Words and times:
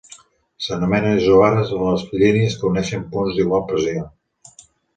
S'anomenen 0.67 1.19
isòbares 1.23 1.75
a 1.75 1.81
les 1.83 2.07
línies 2.23 2.57
que 2.63 2.67
uneixen 2.73 3.07
punts 3.13 3.39
d'igual 3.39 3.65
pressió. 3.71 4.11